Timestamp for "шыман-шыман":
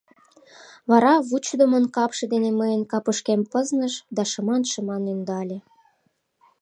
4.31-5.03